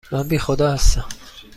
[0.11, 1.05] من بی خدا هستم.